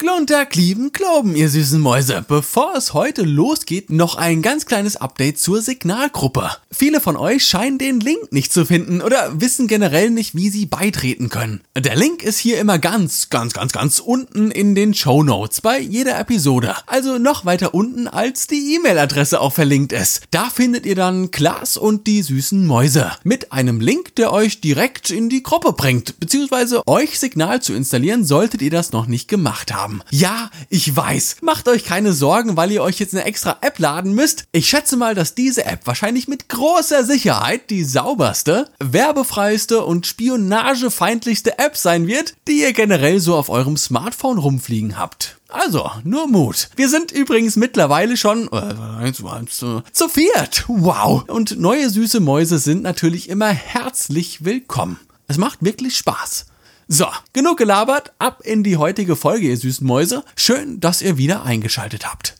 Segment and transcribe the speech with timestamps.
[0.00, 2.24] Gluntag, lieben Glauben, ihr süßen Mäuse.
[2.28, 6.52] Bevor es heute losgeht, noch ein ganz kleines Update zur Signalgruppe.
[6.70, 10.66] Viele von euch scheinen den Link nicht zu finden oder wissen generell nicht, wie sie
[10.66, 11.62] beitreten können.
[11.76, 15.80] Der Link ist hier immer ganz, ganz, ganz, ganz unten in den Show Notes bei
[15.80, 16.76] jeder Episode.
[16.86, 20.22] Also noch weiter unten, als die E-Mail-Adresse auch verlinkt ist.
[20.30, 23.10] Da findet ihr dann Klaas und die süßen Mäuse.
[23.24, 26.20] Mit einem Link, der euch direkt in die Gruppe bringt.
[26.20, 30.02] Beziehungsweise euch Signal zu installieren, solltet ihr das noch nicht gemacht haben haben.
[30.10, 31.36] Ja, ich weiß.
[31.40, 34.44] Macht euch keine Sorgen, weil ihr euch jetzt eine extra App laden müsst.
[34.52, 41.58] Ich schätze mal, dass diese App wahrscheinlich mit großer Sicherheit die sauberste, werbefreiste und spionagefeindlichste
[41.58, 45.36] App sein wird, die ihr generell so auf eurem Smartphone rumfliegen habt.
[45.48, 46.68] Also, nur Mut.
[46.76, 50.64] Wir sind übrigens mittlerweile schon äh, zu viert.
[50.68, 51.24] Wow.
[51.26, 55.00] Und neue süße Mäuse sind natürlich immer herzlich willkommen.
[55.26, 56.46] Es macht wirklich Spaß.
[56.90, 60.24] So, genug gelabert, ab in die heutige Folge, ihr süßen Mäuse.
[60.36, 62.34] Schön, dass ihr wieder eingeschaltet habt.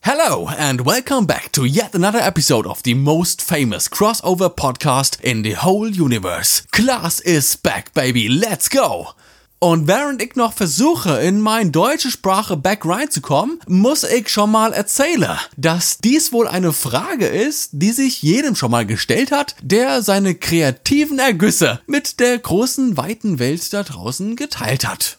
[0.00, 5.44] Hello and welcome back to yet another episode of the most famous crossover podcast in
[5.44, 6.64] the whole universe.
[6.72, 9.14] Class is back, baby, let's go!
[9.62, 14.72] Und während ich noch versuche, in meine deutsche Sprache back reinzukommen, muss ich schon mal
[14.72, 20.02] erzählen, dass dies wohl eine Frage ist, die sich jedem schon mal gestellt hat, der
[20.02, 25.18] seine kreativen Ergüsse mit der großen, weiten Welt da draußen geteilt hat.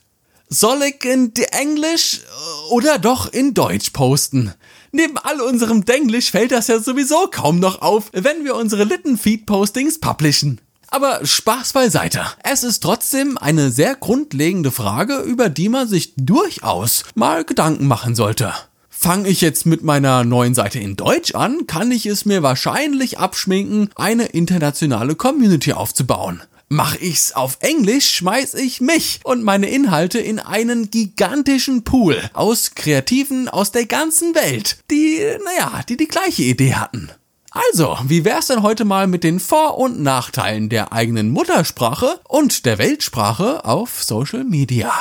[0.50, 2.20] Soll ich in Englisch
[2.70, 4.54] oder doch in Deutsch posten?
[4.92, 10.02] Neben all unserem Denglisch fällt das ja sowieso kaum noch auf, wenn wir unsere Littenfeed-Postings
[10.02, 10.60] publishen.
[10.94, 12.24] Aber Spaß beiseite.
[12.44, 18.14] Es ist trotzdem eine sehr grundlegende Frage, über die man sich durchaus mal Gedanken machen
[18.14, 18.54] sollte.
[18.92, 23.18] Fange ich jetzt mit meiner neuen Seite in Deutsch an, kann ich es mir wahrscheinlich
[23.18, 26.44] abschminken, eine internationale Community aufzubauen.
[26.70, 32.76] Mach ich's auf Englisch, schmeiß ich mich und meine Inhalte in einen gigantischen Pool aus
[32.76, 37.10] Kreativen aus der ganzen Welt, die, naja, die die gleiche Idee hatten.
[37.54, 42.66] Also, wie wär's denn heute mal mit den Vor- und Nachteilen der eigenen Muttersprache und
[42.66, 44.92] der Weltsprache auf Social Media?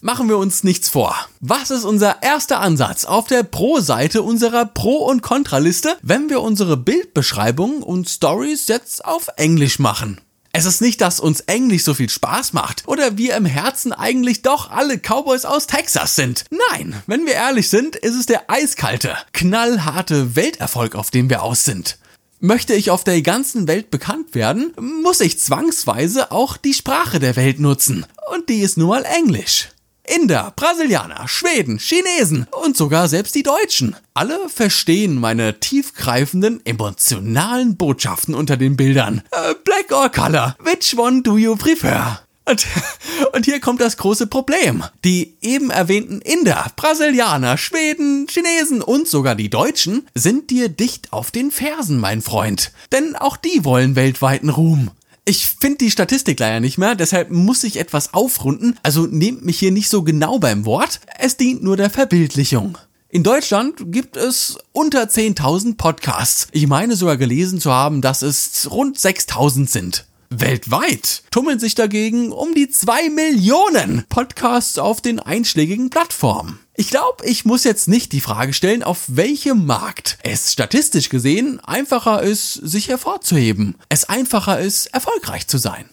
[0.00, 1.14] Machen wir uns nichts vor.
[1.40, 6.78] Was ist unser erster Ansatz auf der Pro-Seite unserer Pro- und Kontraliste, wenn wir unsere
[6.78, 10.18] Bildbeschreibungen und Stories jetzt auf Englisch machen?
[10.54, 14.42] Es ist nicht, dass uns Englisch so viel Spaß macht oder wir im Herzen eigentlich
[14.42, 16.44] doch alle Cowboys aus Texas sind.
[16.70, 21.64] Nein, wenn wir ehrlich sind, ist es der eiskalte, knallharte Welterfolg, auf dem wir aus
[21.64, 21.96] sind.
[22.38, 27.36] Möchte ich auf der ganzen Welt bekannt werden, muss ich zwangsweise auch die Sprache der
[27.36, 28.04] Welt nutzen.
[28.30, 29.68] Und die ist nun mal Englisch.
[30.04, 33.94] Inder, Brasilianer, Schweden, Chinesen und sogar selbst die Deutschen.
[34.14, 39.22] Alle verstehen meine tiefgreifenden, emotionalen Botschaften unter den Bildern.
[39.30, 42.20] Äh, black or Color, which one do you prefer?
[42.44, 42.66] Und,
[43.32, 44.82] und hier kommt das große Problem.
[45.04, 51.30] Die eben erwähnten Inder, Brasilianer, Schweden, Chinesen und sogar die Deutschen sind dir dicht auf
[51.30, 52.72] den Fersen, mein Freund.
[52.90, 54.90] Denn auch die wollen weltweiten Ruhm.
[55.24, 59.56] Ich finde die Statistik leider nicht mehr, deshalb muss ich etwas aufrunden, also nehmt mich
[59.56, 62.76] hier nicht so genau beim Wort, es dient nur der Verbildlichung.
[63.08, 66.48] In Deutschland gibt es unter 10.000 Podcasts.
[66.50, 70.06] Ich meine sogar gelesen zu haben, dass es rund 6.000 sind.
[70.40, 76.58] Weltweit tummeln sich dagegen um die 2 Millionen Podcasts auf den einschlägigen Plattformen.
[76.74, 81.60] Ich glaube, ich muss jetzt nicht die Frage stellen, auf welchem Markt es statistisch gesehen
[81.60, 83.76] einfacher ist, sich hervorzuheben.
[83.88, 85.84] Es einfacher ist, erfolgreich zu sein.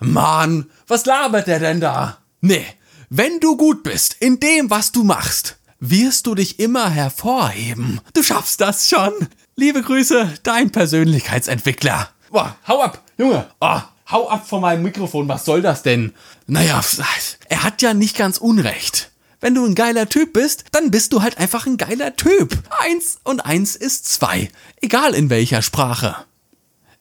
[0.00, 2.18] Mann, was labert der denn da?
[2.40, 2.66] Nee,
[3.08, 8.00] wenn du gut bist in dem, was du machst, wirst du dich immer hervorheben.
[8.12, 9.12] Du schaffst das schon.
[9.56, 12.10] Liebe Grüße, dein Persönlichkeitsentwickler.
[12.30, 13.50] Boah, hau ab, Junge.
[13.60, 13.80] Oh,
[14.10, 16.14] hau ab von meinem Mikrofon, was soll das denn?
[16.46, 16.80] Naja,
[17.48, 19.10] er hat ja nicht ganz unrecht.
[19.40, 22.56] Wenn du ein geiler Typ bist, dann bist du halt einfach ein geiler Typ.
[22.70, 24.50] Eins und eins ist zwei.
[24.80, 26.16] Egal in welcher Sprache.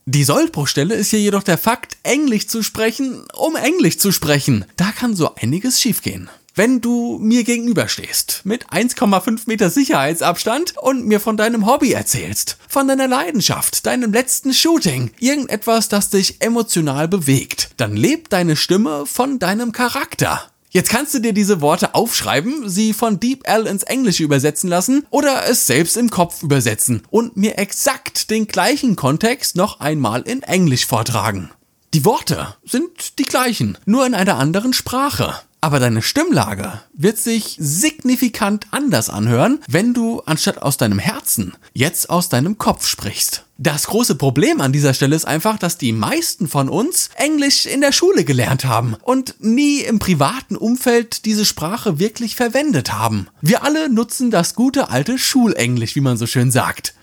[0.05, 4.65] Die Sollbruchstelle ist hier jedoch der Fakt, Englisch zu sprechen, um Englisch zu sprechen.
[4.75, 6.29] Da kann so einiges schiefgehen.
[6.57, 12.87] Wenn du mir gegenüberstehst, mit 1,5 Meter Sicherheitsabstand und mir von deinem Hobby erzählst, von
[12.87, 19.37] deiner Leidenschaft, deinem letzten Shooting, irgendetwas, das dich emotional bewegt, dann lebt deine Stimme von
[19.37, 20.49] deinem Charakter.
[20.71, 25.05] Jetzt kannst du dir diese Worte aufschreiben, sie von Deep L ins Englische übersetzen lassen
[25.11, 30.41] oder es selbst im Kopf übersetzen und mir exakt den gleichen Kontext noch einmal in
[30.41, 31.51] Englisch vortragen.
[31.93, 35.35] Die Worte sind die gleichen, nur in einer anderen Sprache.
[35.59, 42.09] Aber deine Stimmlage wird sich signifikant anders anhören, wenn du anstatt aus deinem Herzen jetzt
[42.09, 43.43] aus deinem Kopf sprichst.
[43.57, 47.81] Das große Problem an dieser Stelle ist einfach, dass die meisten von uns Englisch in
[47.81, 53.27] der Schule gelernt haben und nie im privaten Umfeld diese Sprache wirklich verwendet haben.
[53.41, 56.93] Wir alle nutzen das gute alte Schulenglisch, wie man so schön sagt.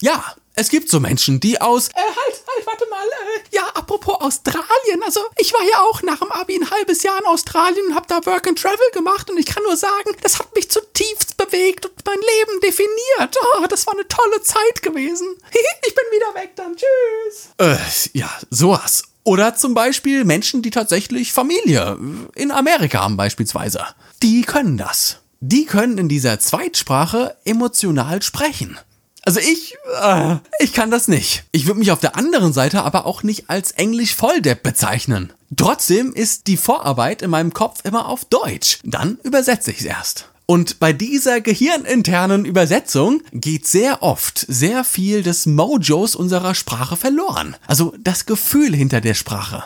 [0.00, 0.22] Ja,
[0.54, 1.88] es gibt so Menschen, die aus.
[1.88, 3.04] Äh, halt, warte mal.
[3.04, 5.02] Äh, ja, apropos Australien.
[5.04, 8.06] Also, ich war ja auch nach dem Abi ein halbes Jahr in Australien und hab
[8.08, 9.30] da Work and Travel gemacht.
[9.30, 13.36] Und ich kann nur sagen, das hat mich zutiefst bewegt und mein Leben definiert.
[13.58, 15.26] Oh, das war eine tolle Zeit gewesen.
[15.86, 16.76] ich bin wieder weg dann.
[16.76, 17.50] Tschüss.
[17.58, 19.02] Äh, ja, sowas.
[19.24, 21.98] Oder zum Beispiel Menschen, die tatsächlich Familie
[22.34, 23.82] in Amerika haben, beispielsweise.
[24.22, 25.20] Die können das.
[25.40, 28.78] Die können in dieser Zweitsprache emotional sprechen.
[29.24, 31.44] Also ich, äh, ich kann das nicht.
[31.52, 35.32] Ich würde mich auf der anderen Seite aber auch nicht als Englisch Volldepp bezeichnen.
[35.56, 38.80] Trotzdem ist die Vorarbeit in meinem Kopf immer auf Deutsch.
[38.84, 40.28] Dann übersetze ich es erst.
[40.46, 47.56] Und bei dieser gehirninternen Übersetzung geht sehr oft sehr viel des Mojos unserer Sprache verloren.
[47.66, 49.64] Also das Gefühl hinter der Sprache.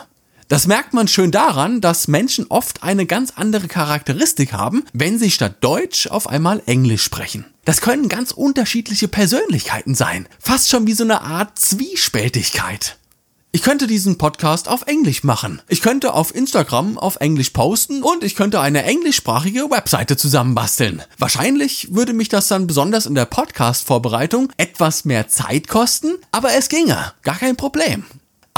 [0.49, 5.29] Das merkt man schön daran, dass Menschen oft eine ganz andere Charakteristik haben, wenn sie
[5.29, 7.45] statt Deutsch auf einmal Englisch sprechen.
[7.65, 12.97] Das können ganz unterschiedliche Persönlichkeiten sein, fast schon wie so eine Art Zwiespältigkeit.
[13.51, 15.61] Ich könnte diesen Podcast auf Englisch machen.
[15.67, 21.03] Ich könnte auf Instagram auf Englisch posten und ich könnte eine englischsprachige Webseite zusammenbasteln.
[21.19, 26.69] Wahrscheinlich würde mich das dann besonders in der Podcast-Vorbereitung etwas mehr Zeit kosten, aber es
[26.69, 27.13] ginge.
[27.21, 28.05] Gar kein Problem.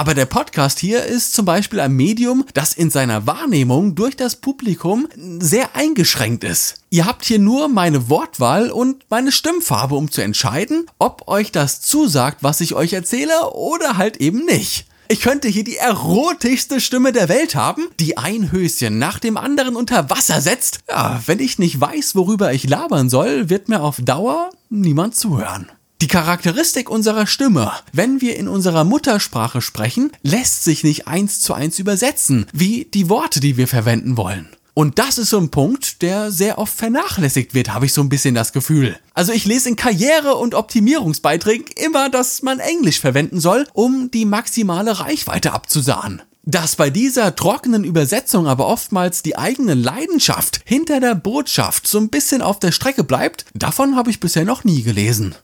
[0.01, 4.35] Aber der Podcast hier ist zum Beispiel ein Medium, das in seiner Wahrnehmung durch das
[4.35, 5.07] Publikum
[5.37, 6.77] sehr eingeschränkt ist.
[6.89, 11.81] Ihr habt hier nur meine Wortwahl und meine Stimmfarbe, um zu entscheiden, ob euch das
[11.81, 14.87] zusagt, was ich euch erzähle oder halt eben nicht.
[15.07, 19.75] Ich könnte hier die erotischste Stimme der Welt haben, die ein Höschen nach dem anderen
[19.75, 20.79] unter Wasser setzt.
[20.89, 25.71] Ja, wenn ich nicht weiß, worüber ich labern soll, wird mir auf Dauer niemand zuhören.
[26.01, 31.53] Die Charakteristik unserer Stimme, wenn wir in unserer Muttersprache sprechen, lässt sich nicht eins zu
[31.53, 34.49] eins übersetzen, wie die Worte, die wir verwenden wollen.
[34.73, 38.09] Und das ist so ein Punkt, der sehr oft vernachlässigt wird, habe ich so ein
[38.09, 38.97] bisschen das Gefühl.
[39.13, 44.25] Also ich lese in Karriere- und Optimierungsbeiträgen immer, dass man Englisch verwenden soll, um die
[44.25, 46.23] maximale Reichweite abzusahen.
[46.43, 52.09] Dass bei dieser trockenen Übersetzung aber oftmals die eigene Leidenschaft hinter der Botschaft so ein
[52.09, 55.35] bisschen auf der Strecke bleibt, davon habe ich bisher noch nie gelesen.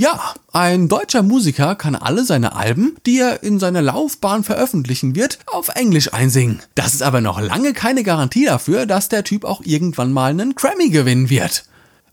[0.00, 5.38] Ja, ein deutscher Musiker kann alle seine Alben, die er in seiner Laufbahn veröffentlichen wird,
[5.44, 6.62] auf Englisch einsingen.
[6.74, 10.54] Das ist aber noch lange keine Garantie dafür, dass der Typ auch irgendwann mal einen
[10.54, 11.64] Grammy gewinnen wird.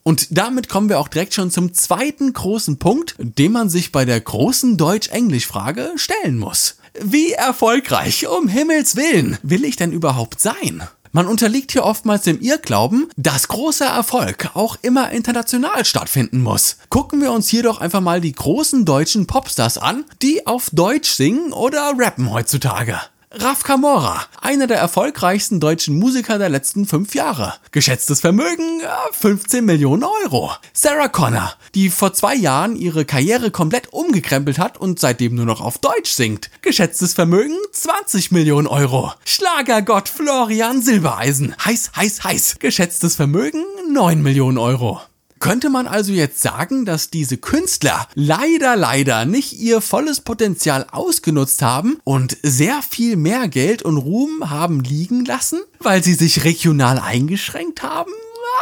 [0.03, 4.03] Und damit kommen wir auch direkt schon zum zweiten großen Punkt, den man sich bei
[4.03, 6.75] der großen Deutsch-Englisch-Frage stellen muss.
[6.99, 10.83] Wie erfolgreich, um Himmels Willen, will ich denn überhaupt sein?
[11.17, 16.77] Man unterliegt hier oftmals dem Irrglauben, dass großer Erfolg auch immer international stattfinden muss.
[16.89, 21.09] Gucken wir uns hier doch einfach mal die großen deutschen Popstars an, die auf Deutsch
[21.09, 23.01] singen oder rappen heutzutage.
[23.39, 27.53] Raf Kamora, einer der erfolgreichsten deutschen Musiker der letzten fünf Jahre.
[27.71, 28.81] Geschätztes Vermögen
[29.11, 30.51] 15 Millionen Euro.
[30.73, 35.61] Sarah Connor, die vor zwei Jahren ihre Karriere komplett umgekrempelt hat und seitdem nur noch
[35.61, 36.49] auf Deutsch singt.
[36.63, 39.13] Geschätztes Vermögen 20 Millionen Euro.
[39.23, 41.53] Schlagergott Florian Silbereisen.
[41.63, 42.55] Heiß, heiß, heiß.
[42.59, 44.99] Geschätztes Vermögen 9 Millionen Euro.
[45.39, 51.61] Könnte man also jetzt sagen, dass diese Künstler leider, leider nicht ihr volles Potenzial ausgenutzt
[51.61, 56.99] haben und sehr viel mehr Geld und Ruhm haben liegen lassen, weil sie sich regional
[56.99, 58.11] eingeschränkt haben?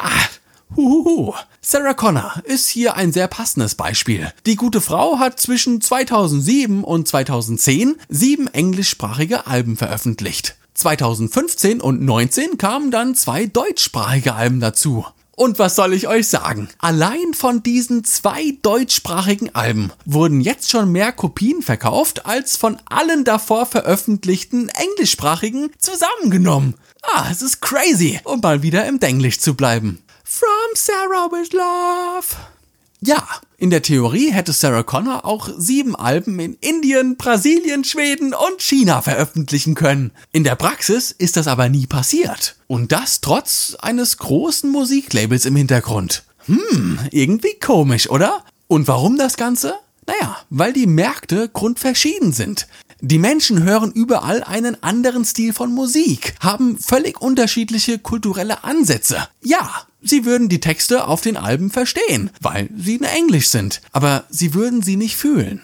[0.01, 0.10] Ah.
[0.75, 1.34] Huhuhu.
[1.62, 4.32] Sarah Connor ist hier ein sehr passendes Beispiel.
[4.46, 10.55] Die gute Frau hat zwischen 2007 und 2010 sieben englischsprachige Alben veröffentlicht.
[10.74, 15.05] 2015 und 19 kamen dann zwei deutschsprachige Alben dazu.
[15.36, 16.70] Und was soll ich euch sagen?
[16.80, 23.25] Allein von diesen zwei deutschsprachigen Alben wurden jetzt schon mehr Kopien verkauft als von allen
[23.25, 26.75] davor veröffentlichten englischsprachigen zusammengenommen.
[27.04, 30.01] Ah, es ist crazy, um mal wieder im Denglisch zu bleiben.
[30.24, 32.54] From Sarah with Love.
[33.01, 38.61] Ja, in der Theorie hätte Sarah Connor auch sieben Alben in Indien, Brasilien, Schweden und
[38.61, 40.11] China veröffentlichen können.
[40.31, 42.55] In der Praxis ist das aber nie passiert.
[42.67, 46.23] Und das trotz eines großen Musiklabels im Hintergrund.
[46.45, 48.43] Hm, irgendwie komisch, oder?
[48.67, 49.75] Und warum das Ganze?
[50.07, 52.67] Naja, weil die Märkte grundverschieden sind.
[53.01, 59.27] Die Menschen hören überall einen anderen Stil von Musik, haben völlig unterschiedliche kulturelle Ansätze.
[59.41, 64.25] Ja, Sie würden die Texte auf den Alben verstehen, weil sie in Englisch sind, aber
[64.29, 65.61] sie würden sie nicht fühlen.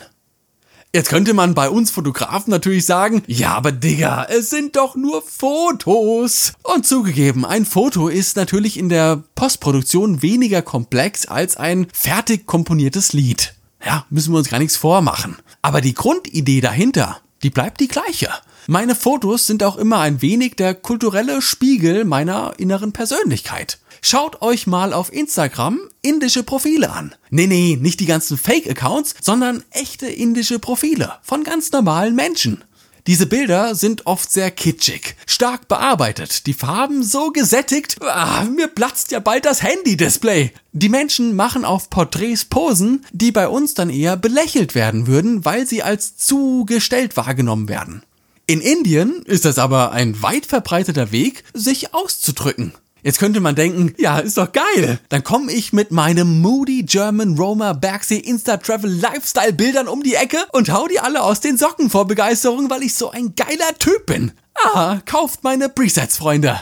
[0.94, 5.22] Jetzt könnte man bei uns Fotografen natürlich sagen, ja, aber Digga, es sind doch nur
[5.22, 6.54] Fotos.
[6.64, 13.14] Und zugegeben, ein Foto ist natürlich in der Postproduktion weniger komplex als ein fertig komponiertes
[13.14, 13.54] Lied.
[13.86, 15.38] Ja, müssen wir uns gar nichts vormachen.
[15.62, 18.30] Aber die Grundidee dahinter, die bleibt die gleiche.
[18.68, 23.80] Meine Fotos sind auch immer ein wenig der kulturelle Spiegel meiner inneren Persönlichkeit.
[24.02, 27.14] Schaut euch mal auf Instagram indische Profile an.
[27.30, 32.64] Nee, nee, nicht die ganzen Fake-Accounts, sondern echte indische Profile von ganz normalen Menschen.
[33.08, 39.12] Diese Bilder sind oft sehr kitschig, stark bearbeitet, die Farben so gesättigt, ah, mir platzt
[39.12, 40.52] ja bald das Handy-Display.
[40.72, 45.66] Die Menschen machen auf Porträts Posen, die bei uns dann eher belächelt werden würden, weil
[45.66, 48.04] sie als zu gestellt wahrgenommen werden.
[48.46, 52.74] In Indien ist es aber ein weit verbreiteter Weg, sich auszudrücken.
[53.04, 55.00] Jetzt könnte man denken, ja, ist doch geil.
[55.10, 60.16] Dann komme ich mit meinem Moody German Roma Bergsee Insta Travel Lifestyle Bildern um die
[60.16, 63.78] Ecke und hau die alle aus den Socken vor Begeisterung, weil ich so ein geiler
[63.80, 64.34] Typ bin.
[64.54, 66.62] Ah, kauft meine Presets, Freunde.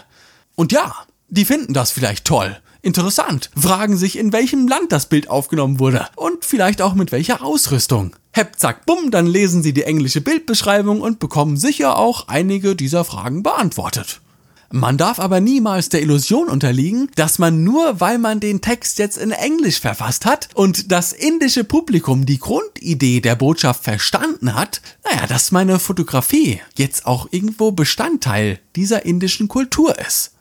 [0.55, 0.96] Und ja,
[1.27, 2.58] die finden das vielleicht toll.
[2.81, 7.43] Interessant, fragen sich, in welchem Land das Bild aufgenommen wurde und vielleicht auch mit welcher
[7.43, 8.15] Ausrüstung.
[8.31, 13.03] Hepp, zack, bumm, dann lesen sie die englische Bildbeschreibung und bekommen sicher auch einige dieser
[13.03, 14.22] Fragen beantwortet.
[14.71, 19.17] Man darf aber niemals der Illusion unterliegen, dass man nur weil man den Text jetzt
[19.17, 25.25] in Englisch verfasst hat und das indische Publikum die Grundidee der Botschaft verstanden hat, naja,
[25.25, 30.33] dass meine Fotografie jetzt auch irgendwo Bestandteil dieser indischen Kultur ist.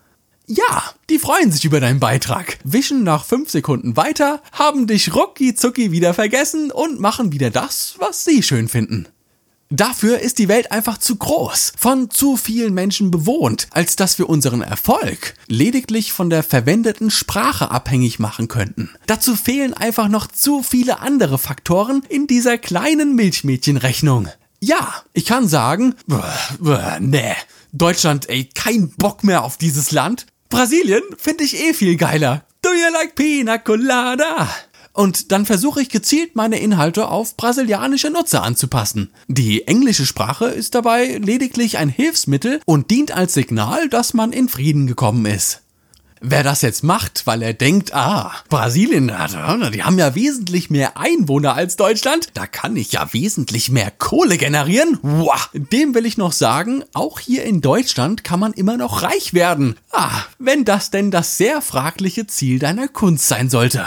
[0.46, 5.54] Ja, die freuen sich über deinen Beitrag, wischen nach fünf Sekunden weiter, haben dich rucki
[5.54, 9.08] zucki wieder vergessen und machen wieder das, was sie schön finden.
[9.70, 14.26] Dafür ist die Welt einfach zu groß, von zu vielen Menschen bewohnt, als dass wir
[14.30, 18.88] unseren Erfolg lediglich von der verwendeten Sprache abhängig machen könnten.
[19.06, 24.28] Dazu fehlen einfach noch zu viele andere Faktoren in dieser kleinen Milchmädchenrechnung.
[24.60, 25.94] Ja, ich kann sagen,
[27.00, 27.34] nee,
[27.72, 30.24] Deutschland, ey, kein Bock mehr auf dieses Land.
[30.48, 32.42] Brasilien finde ich eh viel geiler.
[32.62, 34.48] Do you like pina colada?
[34.98, 39.10] Und dann versuche ich gezielt meine Inhalte auf brasilianische Nutzer anzupassen.
[39.28, 44.48] Die englische Sprache ist dabei lediglich ein Hilfsmittel und dient als Signal, dass man in
[44.48, 45.62] Frieden gekommen ist.
[46.20, 49.06] Wer das jetzt macht, weil er denkt, ah, Brasilien,
[49.72, 54.36] die haben ja wesentlich mehr Einwohner als Deutschland, da kann ich ja wesentlich mehr Kohle
[54.36, 59.04] generieren, wow, dem will ich noch sagen, auch hier in Deutschland kann man immer noch
[59.04, 59.76] reich werden.
[59.92, 63.86] Ah, wenn das denn das sehr fragliche Ziel deiner Kunst sein sollte.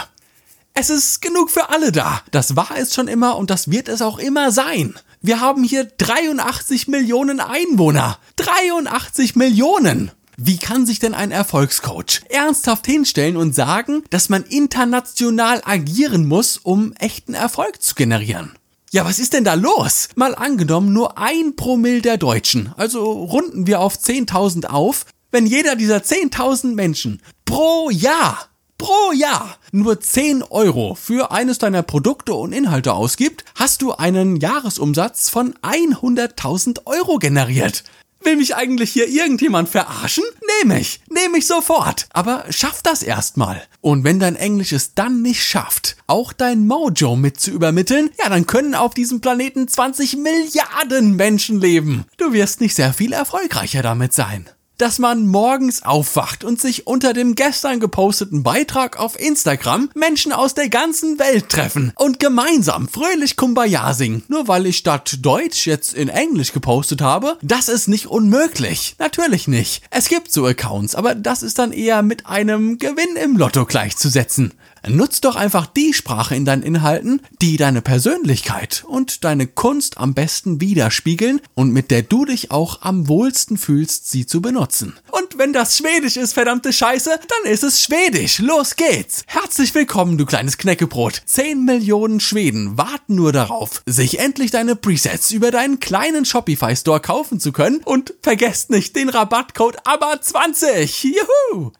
[0.74, 2.22] Es ist genug für alle da.
[2.30, 4.94] Das war es schon immer und das wird es auch immer sein.
[5.20, 8.18] Wir haben hier 83 Millionen Einwohner.
[8.36, 10.10] 83 Millionen!
[10.38, 16.56] Wie kann sich denn ein Erfolgscoach ernsthaft hinstellen und sagen, dass man international agieren muss,
[16.56, 18.52] um echten Erfolg zu generieren?
[18.90, 20.08] Ja, was ist denn da los?
[20.16, 25.76] Mal angenommen, nur ein Promille der Deutschen, also runden wir auf 10.000 auf, wenn jeder
[25.76, 28.48] dieser 10.000 Menschen pro Jahr
[28.82, 34.34] pro Jahr nur 10 Euro für eines deiner Produkte und Inhalte ausgibt, hast du einen
[34.34, 37.84] Jahresumsatz von 100.000 Euro generiert.
[38.24, 40.24] Will mich eigentlich hier irgendjemand verarschen?
[40.60, 41.00] Nehme ich.
[41.08, 42.08] Nehme ich sofort.
[42.12, 43.62] Aber schaff das erstmal.
[43.80, 48.28] Und wenn dein Englisch es dann nicht schafft, auch dein Mojo mit zu übermitteln, ja,
[48.28, 52.04] dann können auf diesem Planeten 20 Milliarden Menschen leben.
[52.16, 54.48] Du wirst nicht sehr viel erfolgreicher damit sein
[54.82, 60.54] dass man morgens aufwacht und sich unter dem gestern geposteten Beitrag auf Instagram Menschen aus
[60.54, 64.24] der ganzen Welt treffen und gemeinsam fröhlich Kumbaya singen.
[64.26, 68.96] Nur weil ich statt Deutsch jetzt in Englisch gepostet habe, das ist nicht unmöglich.
[68.98, 69.84] Natürlich nicht.
[69.90, 74.52] Es gibt so Accounts, aber das ist dann eher mit einem Gewinn im Lotto gleichzusetzen.
[74.88, 80.14] Nutz doch einfach die Sprache in deinen Inhalten, die deine Persönlichkeit und deine Kunst am
[80.14, 84.94] besten widerspiegeln und mit der du dich auch am wohlsten fühlst, sie zu benutzen.
[85.10, 88.38] Und wenn das Schwedisch ist, verdammte Scheiße, dann ist es Schwedisch.
[88.38, 89.22] Los geht's.
[89.26, 91.22] Herzlich willkommen, du kleines Knäckebrot.
[91.26, 97.00] 10 Millionen Schweden warten nur darauf, sich endlich deine Presets über deinen kleinen Shopify Store
[97.00, 101.06] kaufen zu können und vergesst nicht den Rabattcode ABBA20.
[101.06, 101.72] Juhu!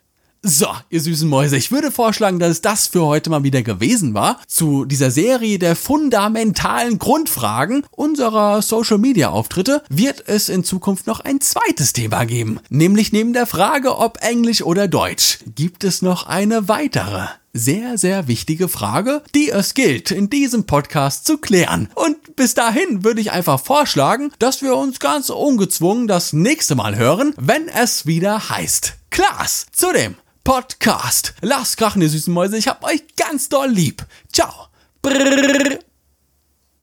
[0.45, 4.13] So, ihr süßen Mäuse, ich würde vorschlagen, dass es das für heute mal wieder gewesen
[4.13, 4.41] war.
[4.49, 11.21] Zu dieser Serie der fundamentalen Grundfragen unserer Social Media Auftritte wird es in Zukunft noch
[11.21, 12.59] ein zweites Thema geben.
[12.71, 18.27] Nämlich neben der Frage, ob Englisch oder Deutsch, gibt es noch eine weitere sehr, sehr
[18.27, 21.89] wichtige Frage, die es gilt, in diesem Podcast zu klären.
[21.95, 26.97] Und bis dahin würde ich einfach vorschlagen, dass wir uns ganz ungezwungen das nächste Mal
[26.97, 28.95] hören, wenn es wieder heißt.
[29.11, 31.35] Klaas, zudem Podcast.
[31.41, 32.59] Lasst krachen, ihr süßen Mäuse.
[32.59, 34.05] Ich hab euch ganz doll lieb.
[34.33, 34.69] Ciao.
[35.03, 35.79] Brrr.